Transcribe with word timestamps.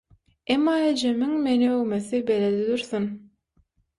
emma 0.53 0.71
ejemiň 0.85 1.35
meni 1.49 1.69
öwmesi 1.73 2.21
beýle-de 2.31 2.65
dursun 2.71 3.09